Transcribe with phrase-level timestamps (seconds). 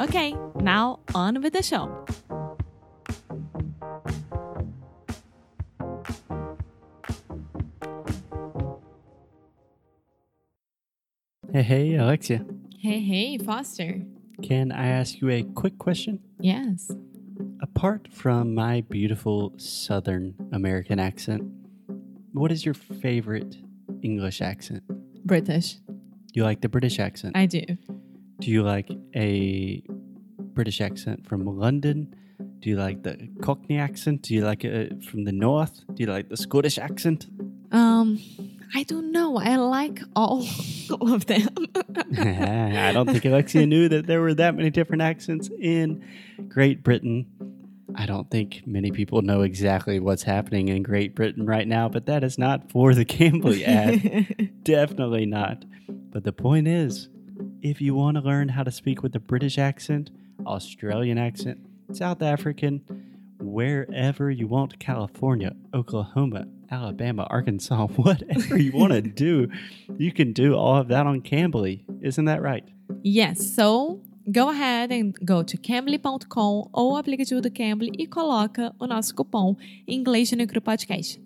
[0.00, 2.06] Ok, now on with the show.
[11.52, 12.46] Hey, hey, Alexia.
[12.78, 14.00] Hey, hey, Foster.
[14.42, 16.20] Can I ask you a quick question?
[16.38, 16.90] Yes.
[17.60, 21.42] Apart from my beautiful Southern American accent,
[22.32, 23.58] what is your favorite
[24.02, 24.82] English accent?
[25.26, 25.76] British.
[26.32, 27.36] You like the British accent?
[27.36, 27.66] I do.
[28.40, 29.82] Do you like a
[30.60, 32.14] British accent from London?
[32.58, 34.20] Do you like the Cockney accent?
[34.20, 35.82] Do you like it from the north?
[35.86, 37.28] Do you like the Scottish accent?
[37.72, 38.20] Um,
[38.74, 39.38] I don't know.
[39.38, 40.44] I like all
[41.00, 41.48] of them.
[42.18, 46.04] I don't think Alexia knew that there were that many different accents in
[46.46, 47.24] Great Britain.
[47.94, 52.04] I don't think many people know exactly what's happening in Great Britain right now, but
[52.04, 54.62] that is not for the Cambly ad.
[54.62, 55.64] Definitely not.
[55.88, 57.08] But the point is,
[57.62, 60.10] if you want to learn how to speak with a British accent,
[60.46, 61.58] Australian accent,
[61.92, 62.82] South African,
[63.40, 69.48] wherever you want, California, Oklahoma, Alabama, Arkansas, whatever you want to do,
[69.98, 71.84] you can do all of that on Cambly.
[72.02, 72.64] Isn't that right?
[73.02, 78.72] yes, so go ahead and go to cambly.com ou o aplicativo do Cambly e coloca
[78.78, 79.56] o nosso cupom
[79.88, 80.46] Inglês no.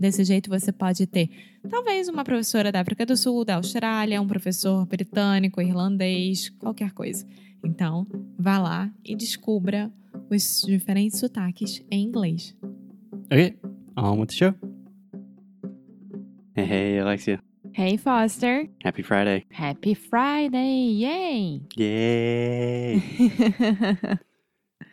[0.00, 1.28] Desse jeito você pode ter
[1.68, 7.26] talvez uma professora da África do Sul, da Austrália, um professor britânico, irlandês, qualquer coisa.
[7.62, 8.06] Então,
[8.38, 9.92] vá lá e descubra
[10.30, 12.56] os diferentes sotaques em inglês.
[13.26, 13.56] Okay,
[13.96, 14.54] on with the show.
[16.56, 17.40] Hey, Alexia.
[17.74, 19.46] Hey Foster, Happy Friday.
[19.50, 20.76] happy Friday!
[20.94, 21.60] Yay!
[21.74, 23.00] Yay.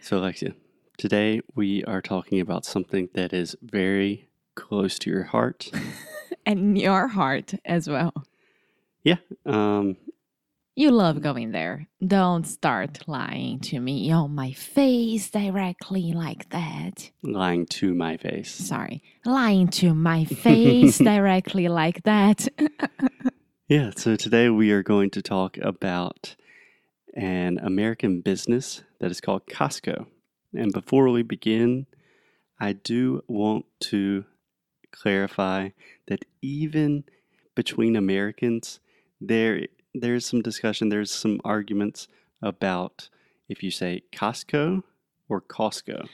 [0.02, 0.56] so, Alexia,
[0.98, 5.70] today we are talking about something that is very close to your heart.
[6.46, 8.14] and your heart as well.
[9.04, 9.18] yeah.
[9.46, 9.96] Um,
[10.82, 11.88] You love going there.
[12.04, 17.12] Don't start lying to me on my face directly like that.
[17.22, 18.50] lying to my face.
[18.52, 22.48] Sorry, lying to my face directly like that.
[23.68, 26.36] Yeah, so today we are going to talk about
[27.16, 30.08] an American business that is called Costco.
[30.54, 31.86] And before we begin,
[32.60, 34.26] I do want to
[34.92, 35.70] clarify
[36.08, 37.04] that even
[37.56, 38.80] between Americans,
[39.22, 42.08] there there's some discussion, there's some arguments
[42.42, 43.10] about
[43.50, 44.84] if you say Costco
[45.30, 46.08] or Costco.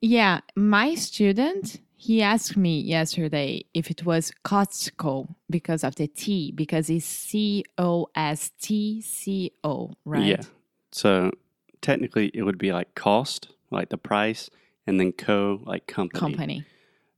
[0.00, 6.52] yeah, my student, he asked me yesterday if it was Costco because of the T,
[6.52, 10.24] because it's C O S T C O, right?
[10.24, 10.42] Yeah.
[10.92, 11.30] So
[11.82, 14.48] technically it would be like cost, like the price,
[14.86, 16.20] and then co like company.
[16.20, 16.64] Company.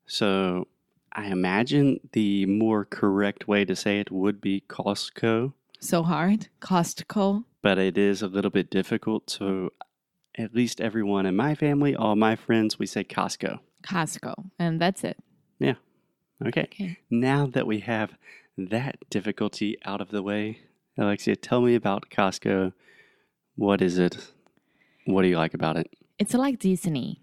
[0.06, 0.66] So
[1.12, 6.48] I imagine the more correct way to say it would be Costco, So hard.
[6.60, 7.44] Costco.
[7.62, 9.28] but it is a little bit difficult.
[9.30, 9.70] So
[10.38, 13.58] at least everyone in my family, all my friends, we say Costco.
[13.84, 14.50] Costco.
[14.58, 15.18] And that's it.
[15.58, 15.74] Yeah.
[16.46, 16.62] Okay.
[16.62, 16.98] Okay.
[17.10, 18.14] Now that we have
[18.56, 20.60] that difficulty out of the way,
[20.96, 22.72] Alexia, tell me about Costco.
[23.56, 24.16] What is it?
[25.06, 25.88] What do you like about it?
[26.18, 27.20] It's like Disney.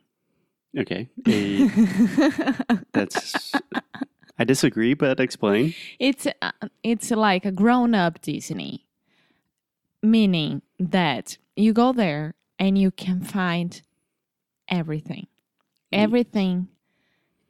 [0.78, 1.10] Okay.
[1.28, 1.70] A,
[2.94, 3.52] that's.
[4.40, 5.76] I disagree, but explain.
[6.00, 6.52] it's uh,
[6.82, 8.86] it's like a grown up Disney,
[10.02, 13.82] meaning that you go there and you can find
[14.70, 15.28] everything,
[15.92, 16.70] everything,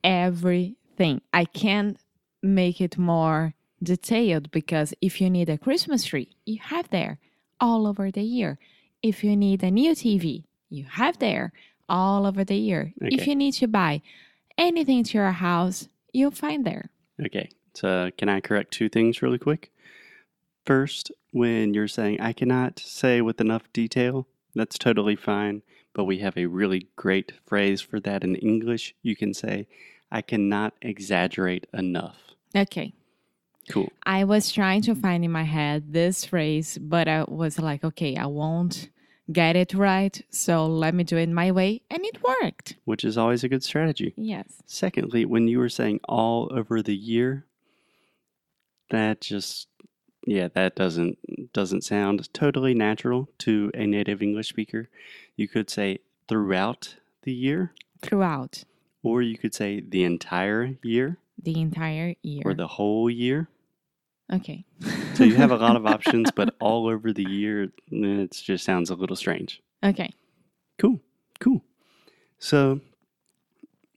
[0.04, 1.22] everything.
[1.32, 1.98] I can't
[2.42, 7.20] make it more detailed because if you need a Christmas tree, you have there
[7.60, 8.58] all over the year.
[9.04, 11.54] If you need a new TV, you have there
[11.88, 12.94] all over the year.
[13.02, 14.02] If you need to buy
[14.58, 16.90] anything to your house, you'll find there.
[17.26, 17.50] Okay.
[17.74, 19.72] So, can I correct two things really quick?
[20.66, 25.62] First, when you're saying I cannot say with enough detail, That's totally fine.
[25.94, 28.96] But we have a really great phrase for that in English.
[29.02, 29.68] You can say,
[30.12, 32.18] I cannot exaggerate enough.
[32.56, 32.94] Okay.
[33.70, 33.92] Cool.
[34.04, 38.16] I was trying to find in my head this phrase, but I was like, okay,
[38.16, 38.90] I won't
[39.32, 40.22] get it right.
[40.30, 41.82] So let me do it my way.
[41.90, 42.76] And it worked.
[42.86, 44.14] Which is always a good strategy.
[44.18, 44.62] Yes.
[44.66, 47.46] Secondly, when you were saying all over the year,
[48.90, 49.68] that just
[50.26, 51.18] yeah, that doesn't
[51.54, 54.90] doesn't sound totally natural to a native English speaker.
[55.36, 58.64] You could say throughout the year, Throughout
[59.04, 62.42] or you could say the entire year the entire year.
[62.46, 63.48] or the whole year.
[64.32, 64.66] okay.
[65.20, 68.64] So you have a lot of options, but all over the year, eh, it just
[68.66, 69.62] sounds a little strange.
[69.84, 70.14] okay.
[70.78, 71.00] Cool,
[71.40, 71.62] cool.
[72.40, 72.80] So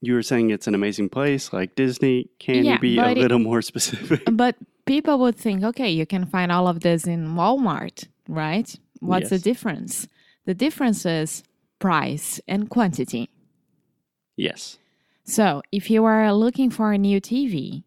[0.01, 2.29] you were saying it's an amazing place like Disney.
[2.41, 4.23] Can Yeah, you be a but it- little more specific?
[4.27, 8.75] But people would think, okay, you can find all of this in Walmart, right?
[9.01, 10.09] What's the difference?
[10.45, 11.45] The difference is
[11.79, 13.29] price and quantity.
[14.37, 14.79] yes.
[15.25, 17.85] So, if you are looking for a new TV,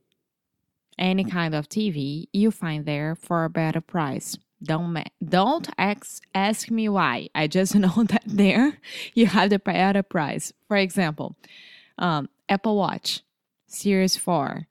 [0.97, 4.37] any kind of TV, you find there for a better price.
[4.63, 7.29] Don't don't ask, ask me why.
[7.35, 8.77] I just know that there
[9.13, 10.53] you have the better price.
[10.67, 11.35] For example,
[11.97, 13.21] um, Apple Watch
[13.67, 14.67] Series 4.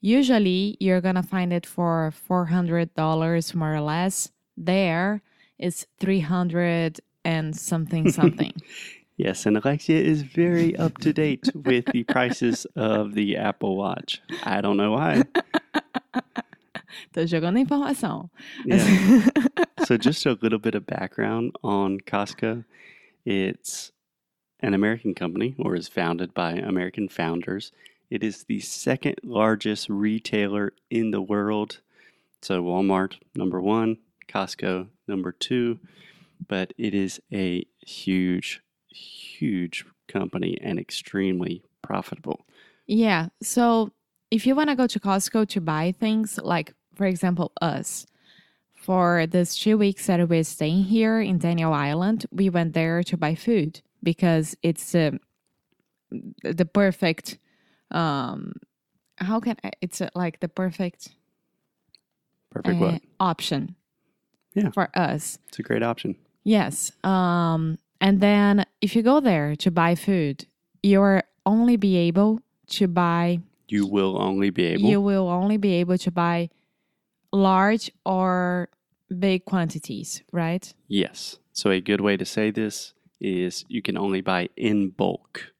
[0.00, 4.30] Usually you're gonna find it for $400 more or less.
[4.56, 5.22] There
[5.58, 8.52] it's 300 and something something.
[9.18, 14.22] Yes, and Alexia is very up to date with the prices of the Apple Watch.
[14.44, 15.24] I don't know why.
[17.12, 18.30] Tô jogando informação.
[18.64, 19.26] Yeah.
[19.84, 22.64] so, just a little bit of background on Costco.
[23.24, 23.90] It's
[24.60, 27.72] an American company, or is founded by American founders.
[28.10, 31.80] It is the second largest retailer in the world.
[32.40, 33.98] So, Walmart, number one,
[34.28, 35.80] Costco, number two.
[36.46, 42.46] But it is a huge, huge company and extremely profitable.
[42.86, 43.28] Yeah.
[43.42, 43.92] So
[44.30, 48.06] if you want to go to Costco to buy things, like for example, us,
[48.74, 53.16] for this two weeks that we're staying here in Daniel Island, we went there to
[53.16, 55.18] buy food because it's the
[56.42, 57.38] the perfect.
[57.90, 58.54] Um,
[59.16, 61.10] how can I, it's uh, like the perfect
[62.50, 63.02] Perfect uh, what?
[63.20, 63.74] option?
[64.54, 64.70] Yeah.
[64.70, 66.16] For us, It's a great option.
[66.44, 66.90] Yes.
[67.04, 70.46] Um, and then if you go there to buy food,
[70.82, 74.88] you're only be able to buy You will only be able.
[74.88, 76.50] you will only be able to buy
[77.32, 78.68] large or
[79.18, 80.72] big quantities, right?
[80.86, 81.38] Yes.
[81.52, 85.52] So a good way to say this is you can only buy in bulk.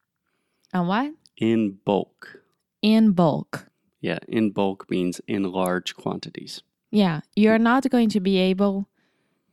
[0.73, 1.12] And what?
[1.37, 2.40] In bulk.
[2.82, 3.67] In bulk.
[4.00, 6.62] Yeah, in bulk means in large quantities.
[6.90, 8.87] Yeah, you're not going to be able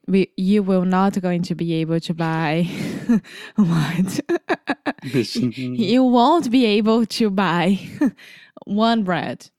[0.07, 2.69] we, you will not going to be able to buy
[3.55, 4.19] what?
[5.03, 7.79] you won't be able to buy
[8.65, 9.49] one bread.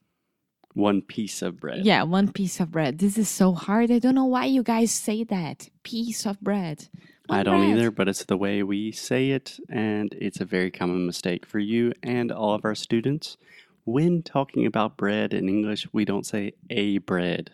[0.73, 1.85] One piece of bread.
[1.85, 2.99] Yeah, one piece of bread.
[2.99, 3.89] This is so hard.
[3.89, 5.69] I don't know why you guys say that.
[5.83, 6.87] Piece of bread.
[7.29, 7.77] I don't bread.
[7.77, 11.59] either, but it's the way we say it, and it's a very common mistake for
[11.59, 13.37] you and all of our students.
[13.85, 17.51] When talking about bread in English, we don't say a bread.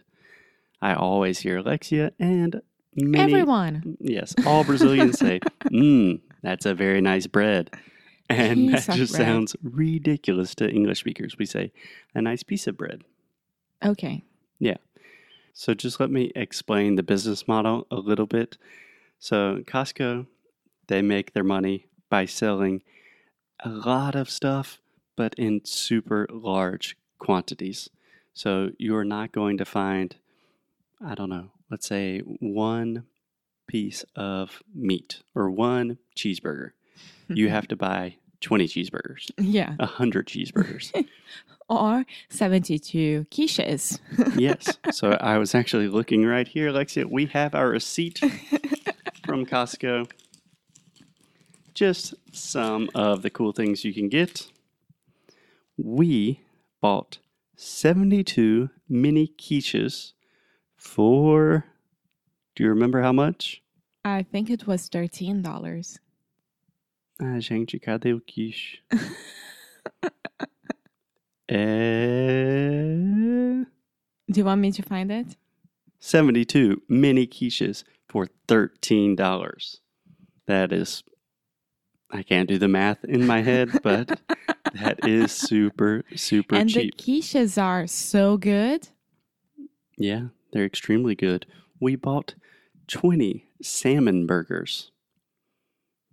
[0.82, 2.62] I always hear Alexia and
[2.96, 3.98] many Everyone.
[4.00, 7.70] Yes, all Brazilians say, "Mmm, that's a very nice bread,"
[8.30, 9.26] and that just bread.
[9.26, 11.38] sounds ridiculous to English speakers.
[11.38, 11.72] We say,
[12.16, 13.04] "A nice piece of bread."
[13.84, 14.24] Okay.
[14.60, 14.78] Yeah.
[15.54, 18.58] So just let me explain the business model a little bit.
[19.20, 20.26] So Costco,
[20.88, 22.82] they make their money by selling
[23.64, 24.82] a lot of stuff,
[25.16, 27.90] but in super large quantities.
[28.34, 30.16] So you are not going to find,
[31.06, 33.04] I don't know, let's say one
[33.68, 36.70] piece of meat or one cheeseburger.
[37.30, 37.56] You mm-hmm.
[37.56, 39.74] have to buy 20 cheeseburgers, Yeah.
[39.78, 41.08] 100 cheeseburgers.
[41.70, 43.98] Or 72 quiches.
[44.38, 44.78] yes.
[44.92, 47.08] So I was actually looking right here, Alexia.
[47.08, 48.20] We have our receipt
[49.26, 50.12] from Costco.
[51.74, 54.46] Just some of the cool things you can get.
[55.78, 56.42] We
[56.82, 57.20] bought
[57.56, 60.12] 72 mini quiches
[60.84, 61.66] for,
[62.56, 63.62] do you remember how much?
[64.06, 65.98] I think it was $13.
[67.22, 68.80] Ah, gente, cadê o quiche?
[71.50, 73.66] é...
[74.30, 75.38] Do you want me to find it?
[76.00, 79.80] 72 mini quiches for $13.
[80.48, 81.04] That is,
[82.12, 84.20] I can't do the math in my head, but
[84.74, 86.98] that is super, super and cheap.
[86.98, 88.90] the quiches are so good.
[89.98, 91.46] yeah, they're extremely good.
[91.80, 92.36] We bought
[92.88, 94.92] 20 salmon burgers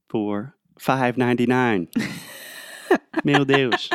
[0.08, 1.88] for five ninety nine.
[3.24, 3.90] Meu Deus.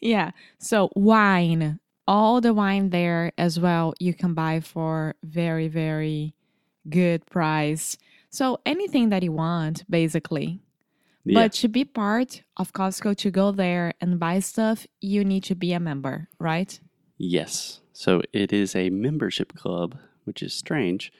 [0.00, 0.32] yeah.
[0.58, 6.34] So wine, all the wine there as well, you can buy for very, very
[6.88, 7.96] good price.
[8.30, 10.60] So anything that you want, basically.
[11.24, 11.42] Yeah.
[11.42, 15.54] But to be part of Costco, to go there and buy stuff, you need to
[15.54, 16.80] be a member, right?
[17.22, 17.80] Yes.
[17.92, 21.12] So it is a membership club, which is strange.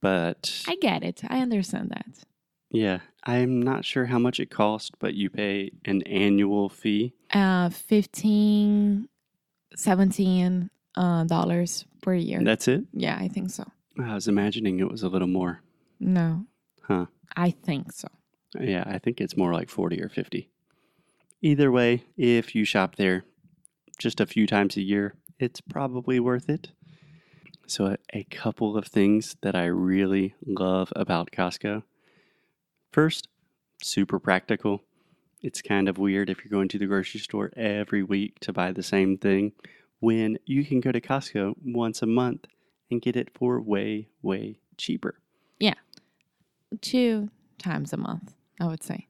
[0.00, 1.22] But I get it.
[1.28, 2.24] I understand that.
[2.70, 7.14] yeah, I'm not sure how much it costs, but you pay an annual fee.
[7.32, 9.08] Uh, 15
[9.74, 12.40] 17 uh, dollars per year.
[12.42, 12.84] That's it?
[12.92, 13.64] yeah, I think so.
[13.98, 15.62] I was imagining it was a little more.
[15.98, 16.44] No,
[16.82, 17.06] Huh.
[17.36, 18.08] I think so.
[18.60, 20.50] Yeah, I think it's more like 40 or 50.
[21.40, 23.24] Either way, if you shop there
[23.98, 26.70] just a few times a year, it's probably worth it.
[27.66, 31.82] So, a, couple of things that I really love about Costco.
[32.92, 33.28] First,
[33.82, 34.82] super practical.
[35.42, 38.72] It's kind of weird if you're going to the grocery store every week to buy
[38.72, 39.52] the same thing
[40.00, 42.46] when you can go to Costco once a month
[42.90, 45.18] and get it for way, way cheaper.
[45.58, 45.74] Yeah.
[46.80, 49.08] Two times a month, I would say.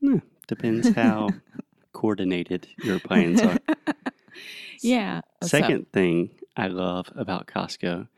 [0.00, 1.30] Hmm, depends how
[1.92, 3.58] coordinated your plans are.
[4.80, 5.20] Yeah.
[5.42, 8.08] so- Second thing I love about Costco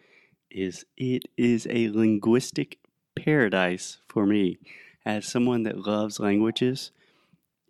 [0.50, 2.78] is it is a linguistic
[3.16, 4.58] paradise for me.
[5.04, 6.92] As someone that loves languages,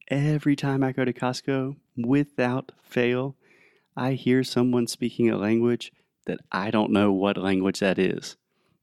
[0.08, 3.36] every time I go to Costco, without fail,
[3.96, 5.92] I hear someone speaking a language
[6.26, 8.36] that I don't know what language that is,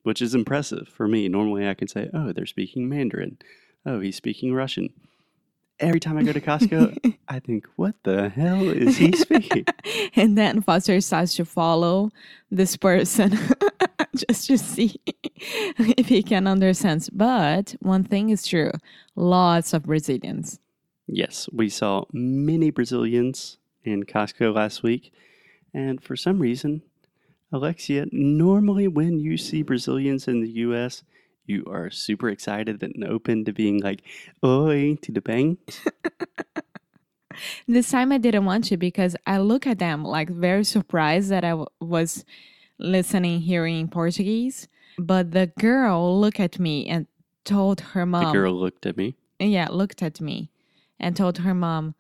[0.04, 1.28] which is impressive for me.
[1.28, 3.38] Normally I can say, oh, they're speaking Mandarin.
[3.86, 4.90] Oh, he's speaking Russian.
[5.80, 9.66] Every time I go to Costco, I think, what the hell is he speaking?
[10.16, 12.12] and then Foster starts to follow
[12.52, 13.38] this person
[14.16, 17.08] just to see if he can understand.
[17.14, 18.72] But one thing is true
[19.16, 20.60] lots of Brazilians.
[21.08, 25.12] Yes, we saw many Brazilians in Costco last week.
[25.74, 26.82] And for some reason,
[27.52, 31.04] Alexia, normally when you see Brazilians in the US,
[31.50, 34.02] you are super excited and open to being like,
[34.46, 35.58] oi, to the bang.
[37.68, 41.44] This time I didn't want to because I look at them like very surprised that
[41.46, 42.26] I w- was
[42.80, 44.68] listening, hearing Portuguese.
[44.98, 47.06] But the girl looked at me and
[47.46, 48.26] told her mom.
[48.26, 49.16] The girl looked at me.
[49.40, 50.50] yeah, looked at me
[51.00, 51.94] and told her mom,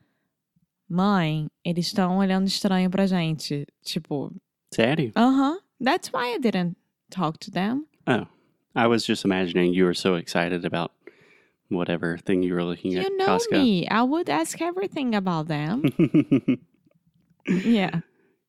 [0.91, 3.65] Mãe, eles estão olhando estranho pra gente.
[3.85, 4.33] Tipo,
[4.73, 5.11] Sério?
[5.15, 5.59] uh huh.
[5.79, 6.75] That's why I didn't
[7.11, 7.85] talk to them.
[8.07, 8.25] Oh,
[8.75, 10.91] I was just imagining you were so excited about
[11.69, 13.51] whatever thing you were looking at You know Costco.
[13.51, 13.87] me.
[13.87, 15.83] I would ask everything about them.
[17.47, 18.01] yeah.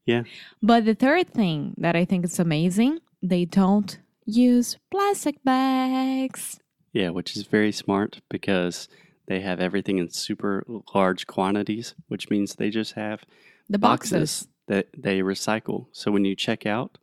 [0.07, 0.23] Yeah.
[0.63, 6.59] But the third thing that I think is amazing, they don't use plastic bags.
[6.93, 8.89] Yeah, which is very smart because
[9.27, 13.23] they have everything in super large quantities, which means they just have
[13.69, 14.49] The boxes, boxes.
[14.67, 15.87] that they recycle.
[15.93, 16.99] So when you check out,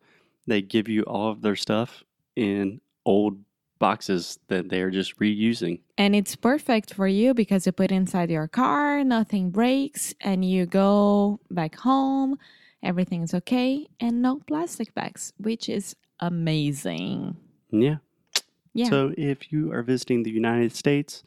[0.45, 2.03] they give you all of their stuff
[2.36, 3.40] in old
[3.80, 5.80] boxes that they're just reusing.
[5.98, 10.44] And it's perfect for you because you put it inside your car, nothing breaks, and
[10.44, 12.38] you go back home,
[12.84, 17.38] everything's okay, and no plastic bags, which is amazing.
[17.72, 17.98] Yeah.
[18.74, 18.90] Yeah.
[18.90, 21.24] So if you are visiting the United States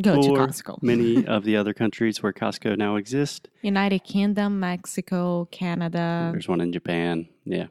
[0.00, 0.82] go to Costco.
[0.82, 6.30] many of the other countries where Costco now exists, United Kingdom, Mexico, Canada.
[6.32, 7.28] there's one in Japan.
[7.44, 7.66] Yeah.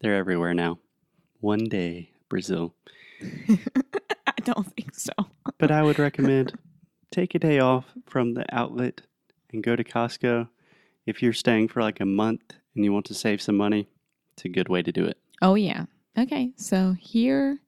[0.00, 0.78] They're everywhere now.
[1.40, 2.74] One day, Brazil.
[3.20, 5.12] I don't think so.
[5.58, 6.54] But I would recommend
[7.10, 9.02] take a day off from the outlet
[9.52, 10.48] and go to Costco.
[11.06, 13.86] If you're staying for like a month and you want to save some money,
[14.32, 15.18] it's a good way to do it.
[15.42, 15.84] Oh, yeah.
[16.18, 17.58] Okay, so here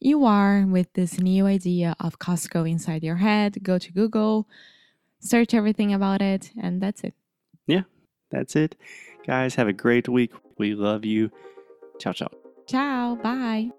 [0.00, 3.62] you are with this new idea of Costco inside your head.
[3.62, 4.48] Go to Google,
[5.20, 7.14] search everything about it, and that's it.
[7.66, 7.84] Yeah.
[8.30, 8.76] That's it.
[9.26, 10.32] Guys, have a great week.
[10.58, 11.30] We love you.
[11.98, 12.28] Ciao, ciao.
[12.66, 13.14] Ciao.
[13.16, 13.70] bye.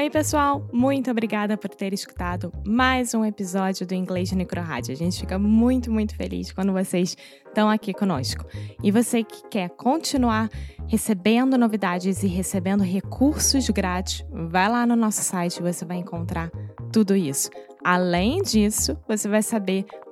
[0.00, 4.94] Oi, pessoal, muito obrigada por ter escutado mais um episódio do Inglês Necro Rádio.
[4.94, 7.14] A gente fica muito, muito feliz quando vocês
[7.46, 8.46] estão aqui conosco.
[8.82, 10.48] E você que quer continuar
[10.88, 16.50] recebendo novidades e recebendo recursos grátis, vai lá no nosso site, você vai encontrar
[16.90, 17.50] tudo isso.
[17.84, 19.84] Além disso, você vai saber